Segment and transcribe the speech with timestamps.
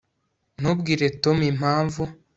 [0.59, 2.03] ntubwire tom impamvu